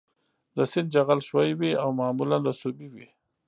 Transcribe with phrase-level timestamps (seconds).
[0.55, 3.07] د سیند جغل ښوی وي او معمولاً رسوبي وي